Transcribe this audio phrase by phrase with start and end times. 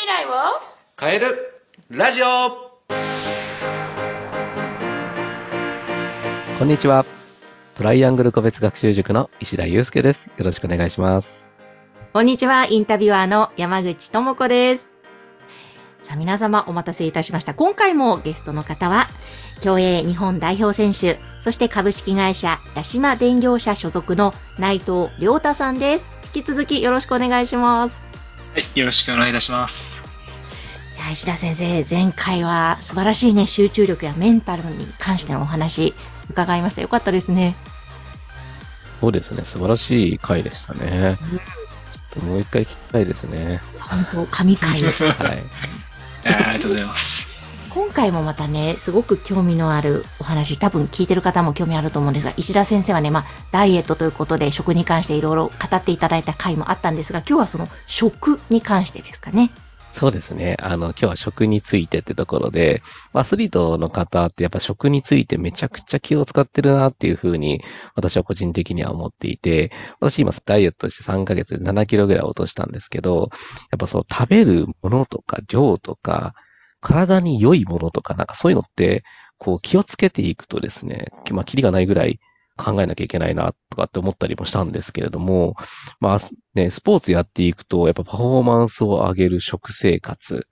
[0.00, 0.30] 未来を？
[0.98, 1.26] 変える
[1.90, 2.26] ラジオ
[6.58, 7.04] こんにちは。
[7.74, 10.30] トライアングル個別学習塾の石田祐介です。
[10.38, 11.46] よろしくお願いします。
[12.14, 14.88] こんにちは、インタビュアーの山口智子です。
[16.04, 17.52] さあ、皆様お待たせいたしました。
[17.52, 19.06] 今回もゲストの方は、
[19.60, 26.06] 競泳日本代表選手、そして株式会社八島電業者所属の内藤亮太さんです。
[26.34, 28.09] 引き続きよろしくお願いします。
[28.52, 30.02] はい、よろしくお願いいたします。
[30.96, 35.94] いや石田先生、前回は素晴らしいね、集中力やメンタルに関してのお話
[36.30, 36.82] 伺いました。
[36.82, 37.54] よかったですね。
[39.00, 39.44] そうですね。
[39.44, 41.16] 素晴らしい回でしたね。
[41.20, 43.60] ちょっともう一回聞きたいですね。
[43.78, 44.82] 本当、神回。
[44.82, 45.42] はい。
[46.24, 47.39] ありがとうございます。
[47.70, 59.50] 今回もまたね、すごく興味のあるお話、多分聞いてる方も興味あると思うんですが、石田先生はね、まあ、ダイエットということで食に関していろいろ語っていただいた回もあったんですが、今日はその食に関してですかね。
[59.92, 60.56] そうですね。
[60.60, 67.62] あの、今日は食についてってところで、アスリートの方ってやっぱ食についてめちゃくちゃ気を使ってるなっていうふうに、
[67.94, 73.30] 私は個人的には思っていて、私今ダイエットして3ヶ月で7キロぐらい落としたんですけど、
[73.70, 76.34] やっぱそう食べるものとか量とか、
[76.80, 79.04] 体に良いものとか、なんかそういうのって、
[79.38, 82.20] こう気をつけていくとですね、まあ、キリがないぐらい
[82.56, 85.56] 考えなきゃいけないな、とかって思ったりもしたんですけれども、
[85.98, 86.18] まあ
[86.54, 90.46] ね、スポーツやっていくと、やっぱパフォーマンスを上げる食生活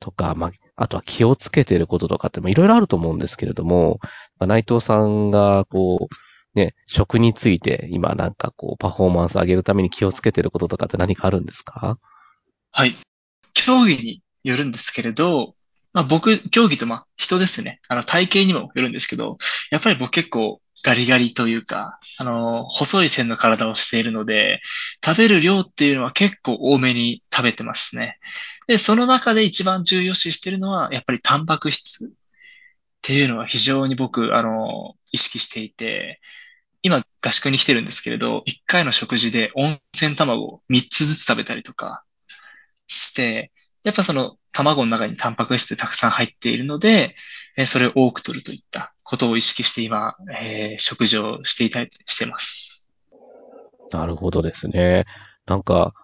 [0.00, 3.98] とか、まあ、あとは気をつけてることとかって、まあ、いろいろあると思うんですけれども、
[4.38, 6.14] まあ、内藤さんが、こう、
[6.54, 11.98] ね、食について、今なんかこう、パフォーマンス上げるために気をつけてることとかって何かあるんですか？
[12.72, 12.94] はい。
[13.54, 15.54] 競技によるんですけれど、
[15.98, 17.80] まあ僕、競技とまあ人ですね。
[17.88, 19.36] あの体型にもよるんですけど、
[19.72, 24.60] やっぱり僕結構ガリガリというか、あの、細い線の体をしているので、
[25.04, 28.20] 食べる量っていうのは結構多めに食べてますね。
[28.68, 32.08] で、その中で一番重要視してるのは、やっぱりタンパク質っ
[33.02, 36.20] ていうのは非常に僕、あの、意識していて、
[36.82, 42.04] 今合宿に来てるんですけれど、1回の食事で温泉卵を3つずつ食べたりとか
[42.86, 43.50] して、
[43.88, 47.16] やっぱその卵の中にタンパク質でたくさん入っているので、
[47.56, 52.90] えーそれを多く取るといったことを意識して今、えー食事をしていたりしてます。
[53.90, 55.06] なるほどですね。
[55.46, 55.94] なんか、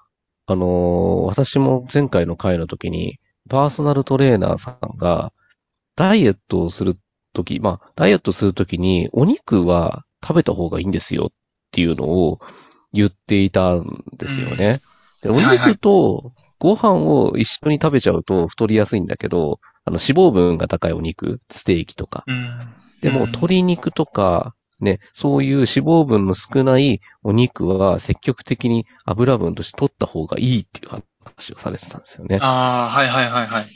[0.46, 5.34] あのー私も前回の回の時に、パーソナルトレーナーさんが、
[5.94, 6.98] ダイエットをする
[7.34, 11.32] とき、まあ、ダイエットするときに、お肉は食べた方がいいんですよっ
[11.70, 12.40] ていうのを
[12.94, 14.80] 言っていたんですよね。
[15.22, 16.32] でおはいはい肉と
[16.64, 22.50] ご飯を一緒に食べちゃうと太りやすいんだけど、あの脂肪分が高いお肉、ステーキとか、うん。
[23.02, 32.38] でも、うん鶏肉とか、ね、そういう脂肪分の少ないお肉は積極的に油分として取った方がいいっていう話をされてたんですよね。
[32.40, 33.66] ああ、はいはいはいはい。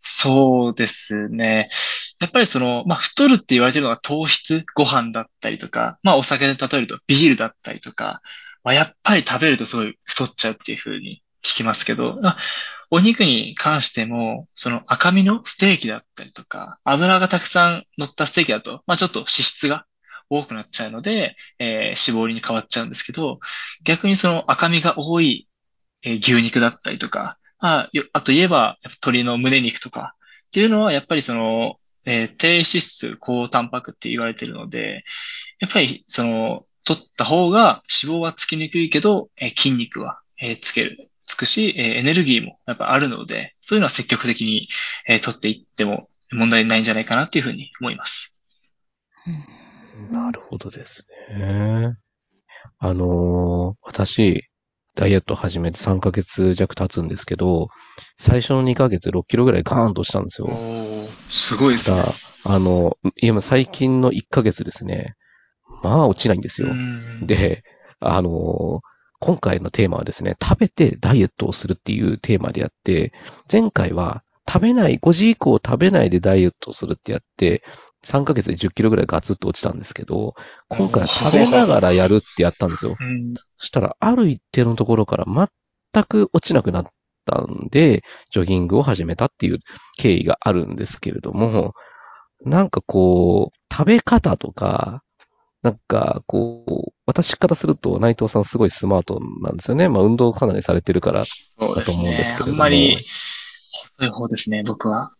[0.00, 1.68] そうですね。
[2.20, 8.20] やっぱりその、まあ、太るって言われてるのは糖質、ご飯だったりとか、まあ、お酒で例えるとビールだったりとか、
[8.64, 12.36] まあ、やっぱり食べるとすごい太っちゃうっていうふうに聞きますけど、あ、
[12.90, 19.86] お肉に関しても、その赤身のステーキだったりとか、油がたくさん乗ったステーキだと、まあ、ちょっと脂質が
[20.30, 23.40] 多くなっちゃうので、えー脂肪に変わっちゃうんですけど、
[23.84, 25.48] 逆にその赤身が多い、
[26.04, 30.14] えー牛肉だったりとか、あ、あと言えば、鶏の胸肉とか
[30.48, 35.02] っていうのは、やっぱりその、えー低脂質、高タンパクって言われてるので、
[35.60, 44.68] やっぱりその、取った方が脂肪はつきにくいけど、えー筋肉は、えーつける、つくし、えーエネルギーもやっぱあるので、そういうのは積極的に、
[45.08, 48.36] えー取っていっても問題ないんじゃないかなっていうふうに思います。
[50.10, 51.96] なるほどですね。
[52.78, 54.48] あのー私、
[54.96, 57.68] ダイエット始めて3ヶ月弱経つんですけど、
[58.18, 60.46] 最初の2ヶ月6キロぐらいガーンとしたんですよ。
[60.48, 62.12] おすごいですただ、
[62.44, 65.14] あの、今最近の1ヶ月ですね、
[65.82, 66.68] まあ落ちないんですよ。
[66.68, 67.64] うんで、
[68.00, 68.93] あのー
[69.24, 73.14] 今回のテーマはですね、食べてダイエットをするっていうテーマでやって、
[73.50, 77.62] 前回は食べない、5時以降食べないでダイエットをするってやって、
[78.04, 80.34] 3ヶ月で10キロぐらいガツッと落ちたんですけど、
[80.68, 82.96] 今回は食べながらやるってやったんですよ。
[83.00, 86.86] うんそしたら、ある一定のところから全く落ちなくなっ
[87.24, 89.58] たんで、ジョギングを始めたっていう
[89.96, 91.72] 経緯があるんですけれども、
[92.44, 95.02] なんかこう、食べ方とか、
[95.64, 99.88] なんかこう、私からすると内藤さんすごいスマートなんですよね。
[99.88, 101.24] まあ運動かなりされてるから、だ
[101.56, 102.28] と思うんですね。
[102.34, 102.98] あけれどもんまり、
[103.98, 105.12] 細い方ですね、僕は。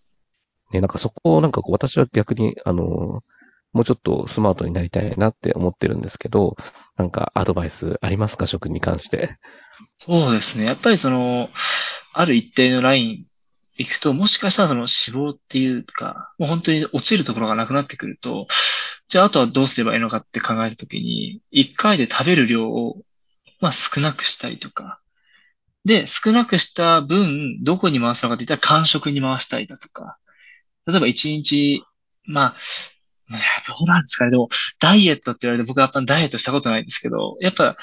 [0.70, 3.22] ね、なんかそこをなんかこう、私は逆に、あの、
[3.72, 6.56] もうちょっとスマートになりたいなって思ってるんですけど、
[6.98, 9.38] なんかアドバイスありますか食に関して？
[9.96, 10.66] そうですね。
[10.66, 11.48] やっぱりその、
[12.12, 13.24] ある一定のライン
[13.78, 18.46] 行くと、もしかしたらその脂肪っていうか、もう本当に落ちるところがなくなってくると、
[19.14, 22.96] じゃああとはどうすればいいのかって考えるときに、一回で食べる量を、
[23.60, 24.98] まあ少なくしたりとか、
[25.84, 30.18] で、少なくした分、どこに回すのかって言ったら間食に回したりだとか、
[30.88, 31.84] 例えば一日、
[32.24, 32.56] まあ、
[33.28, 34.32] まあどうなんですかね。
[34.32, 34.48] でも、
[34.80, 37.76] ダイエットって言われて僕はやっぱダイエットしたことないんですけど、やっぱ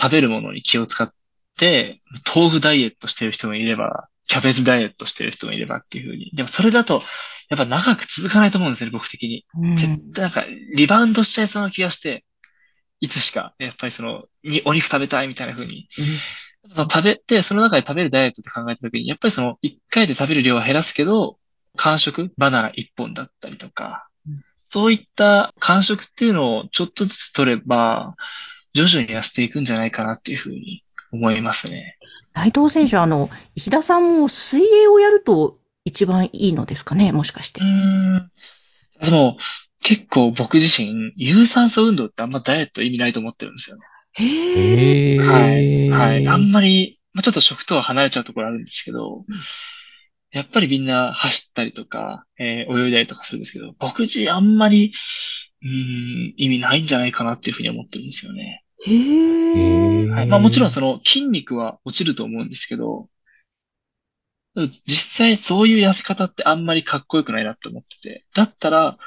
[0.00, 1.14] 食べるものに気を使っ
[1.56, 2.02] て、
[2.34, 6.30] 豆腐ダイエットしてる人もいれば、キャベツダイエットしてる人もいればっていう風に。
[6.34, 7.02] でもそれだと、
[7.48, 9.44] やっぱ長く続かないと思うんですよね、僕的に。
[9.54, 12.24] うん絶対なんか、リバウンドしちゃいそうな気がして、
[13.00, 15.88] いつしか、やっぱりその、に、お肉食べたいみたいな風に。
[16.70, 21.38] その食べて、その中で食べるダイエットって考えたときに、やっぱりその、一回で食べる量は減らすけど、
[21.76, 28.14] 間食、バナナ一本だったりとかうん、そういった間食っていうのをちょっとずつ取れば、
[28.74, 31.96] 徐々に痩せていくんじゃないかなっていうふうに思いますね。
[32.34, 37.66] 内藤選手、あの、石田さんも水泳をやると一番いいのですかね、もしかしてうー。
[37.66, 38.30] ん。
[39.00, 39.36] でも、
[39.84, 43.82] 結構僕自身、有酸素運動ってあんまダイエット意味ないと思ってるんですよね。
[44.14, 45.18] へえ。
[45.18, 45.90] はい。
[45.90, 46.26] はい。
[46.28, 49.24] あんまり、まあ、ちょっと食とは離れちゃうところあるんですけど、
[50.30, 54.92] やっぱりみんな走ったりとか、えー泳いだりとかするんですけど、僕自身あんまり、
[55.62, 58.61] うーん、意味ないんじゃないかなっていうふうに思ってるんですよね。
[58.84, 60.08] へえ。
[60.08, 60.26] はい。
[60.26, 63.08] まあもちろんその筋肉は落ちると思うんですけど、
[64.54, 68.26] 実際そういう痩せ方ってあんまりかっこよくないなって思ってて。
[68.34, 68.98] だったら、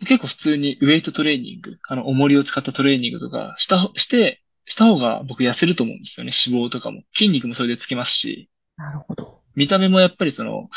[0.00, 6.30] 結構普通にウェイトトレーニング、あの、重りを使ったトレーニングとかした、して、した方が僕痩せると思うんですよね。
[6.46, 7.02] 脂肪とかも。
[7.14, 9.40] 筋肉もそれでつきますし、なるほど。
[9.54, 10.68] 見た目もやっぱりその、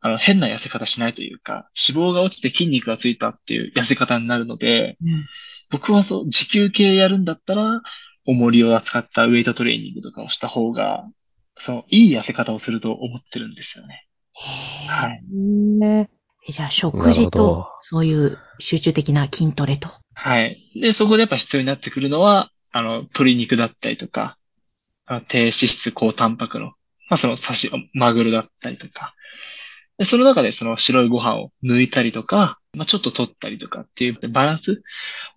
[0.00, 5.24] あの、変な痩せ方しないというか、脂肪が落ちて筋肉がついたっていう痩せ方になるので、うん
[5.70, 7.82] 僕はそう、持久系やるんだったら、
[8.24, 11.08] 重りを扱ったウェイトトレーニングとかをした方が、
[11.56, 14.06] その、いい痩せ方をすると思ってるんですよね。
[14.88, 15.22] はい。
[16.48, 19.88] じゃあ、食事と、そういう集中的な筋トレと。
[20.14, 20.58] はい。
[20.74, 24.36] で、そこでやっぱ必要になってくるのは、あの、鶏肉だったりとか、
[25.06, 26.74] あの低脂質高タンパクの、ま
[27.10, 29.14] あその刺し、マグロだったりとか。
[29.98, 34.82] で、その中でその白いご飯を抜いたりとか、まあちょっと取ったりとかっていうバランス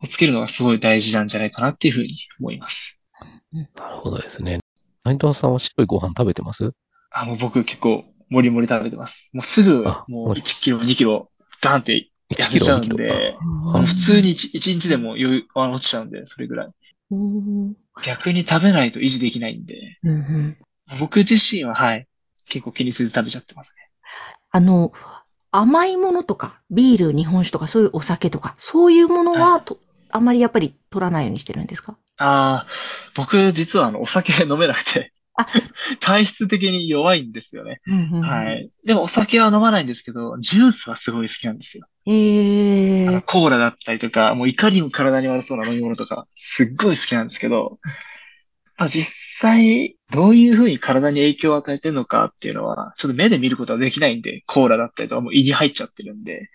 [0.03, 2.99] をつけるのがすごい大事なんじゃないかなっていうふうに思います。
[3.51, 4.59] なるほどですね。
[5.03, 6.73] 内藤さんは白いご飯食べてます？
[7.11, 9.29] あ、もう僕結構もりもり食べてます。
[9.33, 13.37] もうすぐあ、もう1キロ、2キロ、ダーンって痩せちゃうん1キロ2キロで、
[13.85, 16.69] 普通に 1, 一日でも余裕あ落ちちゃうんで、それぐらい。
[17.11, 17.75] うん
[18.05, 20.57] 逆に食べないと維持できないんで、うん
[20.99, 22.07] 僕自身は、はい、
[22.47, 23.88] 結構気にせず食べちゃってますね。
[24.51, 24.91] あの、
[25.51, 29.77] 甘いものとか、ビール、日本酒とか、そういうお酒とか、そういうものは、と
[30.11, 31.97] あまりやっぱり取らないようにしてるんですか？
[32.17, 32.67] ああ、
[33.15, 35.47] 僕実はあの、お酒飲めなくてあ、
[36.01, 37.79] 体質的に弱いんですよね。
[37.87, 38.53] うんうんは。
[38.53, 38.69] い。
[38.85, 41.85] でもお酒は飲まないんですけど、ジュースはすごい好きなんですよ。
[42.05, 47.79] ええあのコーラだったりとか、もういかにも体に悪そうな飲み物とか、すっごい好きなんですけど、
[48.77, 56.49] まあ、実際、どういうふうに体に影響を与えてるのかっていうのは、ちょっと目で見ることはできないんで、コーラだったりとかもう胃に入っちゃってるんで、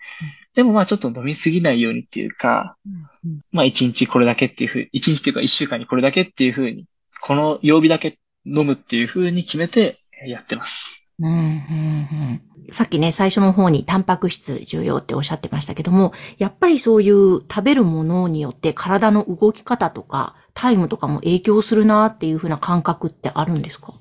[0.55, 3.41] でもまあちょっと飲みすぎないようにっていうか、うん。
[3.51, 6.85] まあ一日これだけっていうふう、一日っていうか一週間にこれだけっていうふうに、
[7.21, 9.97] この曜日だけ飲むっていうふうに決めて
[10.27, 10.94] やってます。
[11.19, 12.71] うんうんうん。
[12.71, 23.93] さっきね、最初の方にタンパク質重要っておっしゃってましたけども、やっぱりそういう食べるものによって体の動き方とかタイムとかも影響するなっていう風な感覚ってあるんですか？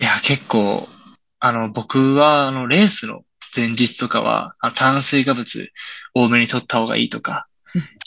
[0.00, 0.88] いや、結構、
[1.40, 3.22] あの、僕は、あの、レースの
[3.54, 5.70] 前日とかは、あ炭水化物
[6.14, 7.48] 多めに取った方がいいとか、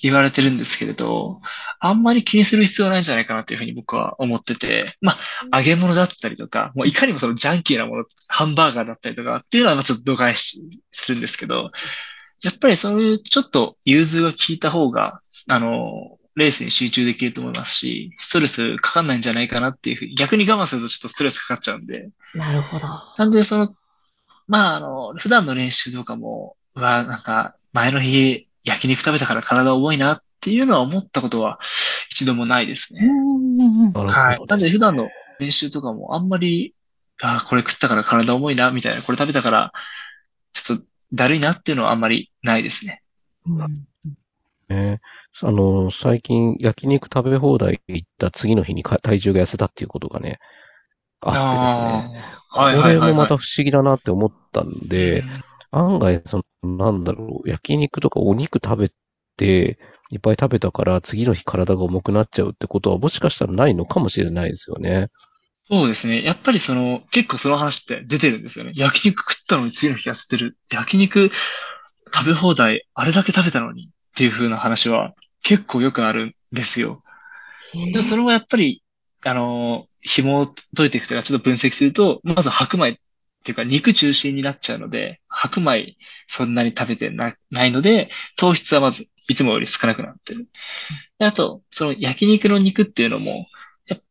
[0.04, 1.40] 言われてるんですけれど、
[1.80, 5.16] あんまり気にする必要ないんじゃないかなっていうふうに僕は思ってて、ま
[5.50, 11.72] あ、揚げ物だったりとか、もういかにもそのジャンキーなもの、ハンバーガーだったりとかっていうのはまあちょっと度外視するんですけど、
[12.42, 22.88] やっぱりそういうちょっと融通が効いた方が、あの、レースに集中できると思いますし、ストレスかかんないんじゃないかなっていうふうに、逆に我慢するとちょっとストレスかかっちゃうんで、なるほど。
[23.18, 23.76] なんで、その、
[24.48, 31.60] まあ、あの、普段の練習とかも、うわ、なんか、前の日、焼肉食べたから体重いなっていうのは思ったことは
[32.10, 33.02] 一度もないですね。
[33.06, 34.08] うんうんうんなるほど。
[34.08, 34.40] はい。
[34.48, 36.76] なんで、普段の練習とかもあんまり、
[37.22, 39.74] あこれ食ったから体重いな、みたいな、これ食べたから、
[40.54, 43.02] ちょっとだるいなっていうのはあんまりないですね。
[43.48, 43.88] うん
[44.70, 45.02] ね
[45.42, 50.40] あの、最近焼肉食べ放題行った次の日にか体重が痩せたっていうことがね、
[51.22, 52.24] あってですね。
[52.52, 53.00] あーはいはいはい、はい。
[53.00, 55.24] これもまた不思議だなって思ったんで、
[55.74, 58.92] 案外、その、なんだろう、焼肉とかお肉食べ
[59.38, 59.80] て、
[60.12, 65.08] いっぱい食べたから次の日体が重くなっちゃうってことはもしかしたらないのかもしれないですよね。
[65.70, 66.24] そうですね。
[66.24, 68.74] やっぱりその、結構その話って出てるんですよね。
[68.76, 70.58] 焼肉食ったのに次の日痩せてる。
[70.72, 71.32] 焼肉
[72.14, 77.02] 食べ放題、あれだけ食べたのにっていう風な話は結構よくあるんですよ。
[77.94, 78.84] でそれはやっぱり、
[79.26, 82.96] あの、紐を解いていくというか、ちょっと分析すると、まず白米っ
[83.44, 90.48] ていうか肉中心になっちゃうので、白米そんなに食べてなないので、糖質はまずいつもより少なくなってる。
[91.20, 93.46] であと、その焼肉の肉っていうのも、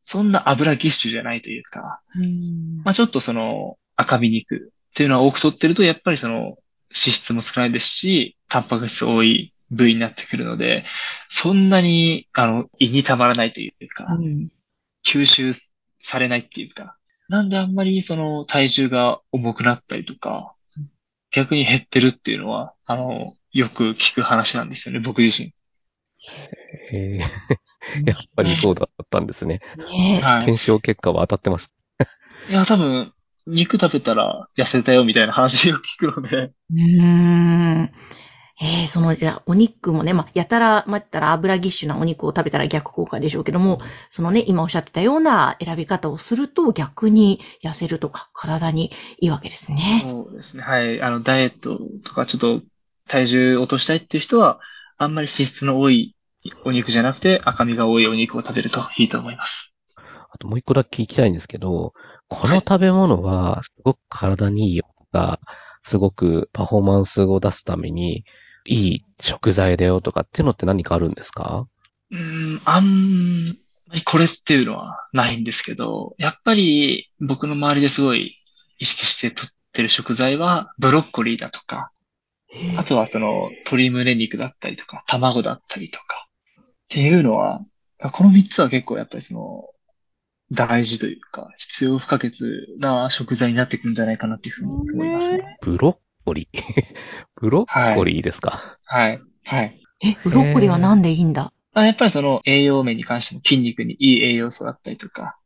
[0.05, 6.59] そんな油ぎっしゅじゃないというか、うんまあちょっとその赤身肉っていうのは多く取ってると、やっぱりその脂
[6.91, 10.85] 質も少ないですし、タンパク質多い部位になってくるので、
[11.29, 14.49] そんなに、あの、胃にたまらないというか、うん
[15.05, 15.53] 吸収
[16.01, 16.97] されないっていうか、
[17.29, 20.55] なんであんまりその体重が重くなったりとか、
[21.33, 25.55] 逆に減ってるっていうのは、あの、よく聞く話なんですよね、僕自身。
[26.91, 27.19] へえ
[28.07, 29.61] やっぱりそうだったんですね。
[29.91, 30.45] ねえはい。
[30.45, 32.05] 検証結果は当たってました。
[32.49, 33.13] いや、多分、
[33.47, 37.93] 肉食べたら痩せたよみたいな話よく聞くので、うーん。
[38.65, 50.03] えー、その、じゃあ、お肉もね、まあ、やたら、まったら油ぎっしゅなお肉を食べたら逆効果でしょうけども、そのね、今おっしゃってたような選び方をすると逆に痩せるとか、体にいいわけですね。
[50.05, 50.63] そうですね。
[50.63, 51.03] はい。
[51.03, 52.63] あの、ダイエットとかちょっと
[53.09, 54.61] 体重落としたいっていう人は、
[54.97, 56.15] あんまり脂質の多い
[56.65, 59.75] お肉じゃなくて赤身が多いお肉を食べるといいと思います。
[59.97, 61.95] あともう一個だけ聞きたいんですけど、
[62.29, 65.41] この食べ物はすごく体にいいよとか、
[65.83, 68.25] すごくパフォーマンスを出すために
[68.65, 71.67] いい食材だよとかっていうのって何かあるんですか？
[72.11, 73.49] うーん、あん
[73.89, 78.37] まりこれっていうのはないんですけど、やっぱり僕の周りですごい
[78.79, 81.91] 意識して取ってる食材はブロッコリーだとか、
[82.77, 86.29] あとはその鶏胸肉だったりとか、卵だったりとか、
[86.61, 87.61] っていうのは、
[88.13, 89.65] この三つは結構やっぱりその、
[90.51, 92.43] 大事というか、必要不可欠
[92.79, 95.57] な食材になってくるんじゃないかなっていうふうに思いますね。
[95.63, 96.63] ブロッコリー。
[97.37, 99.21] ブロッコリーですか、はい。
[99.45, 99.81] はい。
[100.05, 101.53] え、ブロッコリーはなんでいいんだ？
[101.75, 105.39] あやっぱりその栄養面に関しても筋肉にいい栄養素だったりとか。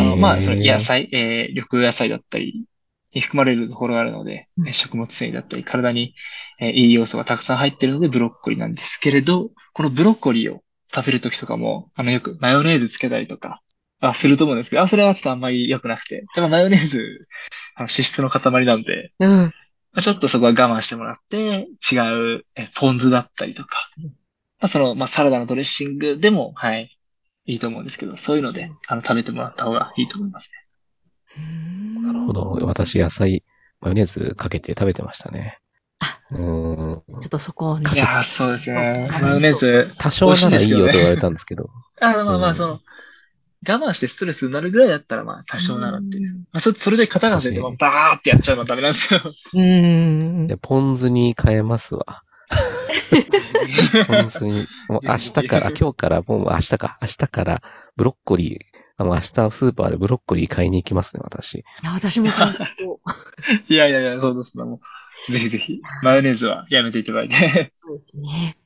[0.00, 2.66] あの、まあ、その野菜、えー緑野菜だったり
[3.12, 4.68] に含まれるところがあるので、うん。
[4.68, 6.14] えー食物繊維だったり、体に、
[6.60, 10.62] えーいい要素がたくさん入っているので、ブロッコリーなんですけれど、このブロッコリーを
[10.94, 13.60] 食べるときとかも、あの、よくマヨネーズつけたりとか、
[14.00, 17.26] あ、すると思うんですけど、あ、それはちょっとあんまり良くなくて、やっぱマヨネーズ、
[17.74, 19.52] あの、脂質の塊なんで、うん。
[19.98, 24.10] まあちょっとそこは我慢してもらって、違う、え、ポン酢だったりとか、ま
[24.60, 26.96] あ、その、まあ、サラダのドレッシングでも、はい、
[27.46, 30.52] いいと思うんですけど、そういうので、あの、食べてもらった方がいいと思います
[31.34, 32.00] ね。
[32.00, 32.58] なるほど。
[32.62, 33.42] 私野菜、
[33.80, 35.58] マヨネーズかけて食べてましたね。
[35.98, 37.02] あうーん。
[37.20, 37.96] ちょっとそこをねい。
[37.96, 39.08] やー、そうですね。
[39.10, 39.92] うんマヨネーズ。
[39.98, 41.70] 多少ならいいよと言われたんですけど。
[42.00, 42.80] あ、まあまあ、うんその、
[43.66, 49.20] 我慢してストレスになるぐらいだったら、まあ、多少ならってまあ、そ、それで肩がせて、まあバーってやっちゃうのはダメなんですよ。
[49.54, 50.46] うん。
[50.46, 52.22] でポン酢に変えますわ。
[54.06, 57.62] ポン酢に、もう明日から、今日から、もう明日か、明日から、
[57.96, 61.58] ブロッコリー、あの、明日スーパーでブロッコリー買いに行きますね、私。
[61.58, 63.00] いや、私も本当
[63.72, 64.64] いやいやいや、そうですね。
[64.64, 64.80] も
[65.28, 67.72] う、ぜひぜひ、マヨネーズはやめていただいて。
[67.80, 68.56] そうですね。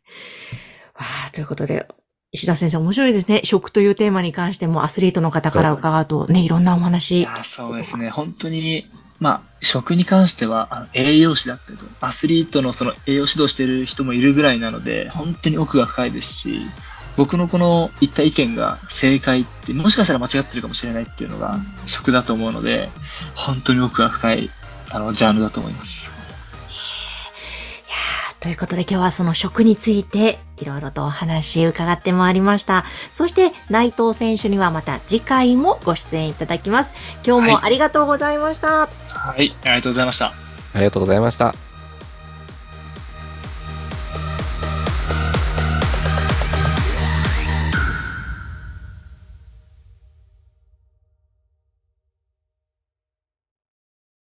[0.95, 1.87] わあ、ということで、
[2.35, 3.43] 石田先生面白いですね。
[3.45, 7.21] 食というテーマに関してもアスリートの方から伺うとね、いろんなおい話。
[7.23, 8.09] や、そうですね。
[8.09, 8.87] 本当に、
[9.21, 16.61] まあ、食に関しては、あの栄養士だったりとか、アスリートのその栄養指導してる人もいるぐらいなので、本当に奥が深いですし、
[17.19, 22.89] 僕のこの言った意見が正解って、もしかしたら間違ってるかもしれないっていうのが食だと思うので、
[23.35, 24.51] 本当に奥が深い、
[24.91, 26.12] あの、ジャンルだと思います。
[28.43, 32.85] ということで今日はその食についていろいろとお話伺ってまいりました。
[33.15, 36.93] そして内藤選手にはまた次回もご出演いただきます。
[37.25, 38.89] 今日もありがとうございました。
[38.89, 40.33] はい、ありがとうございました。
[40.75, 41.72] ありがとうございました。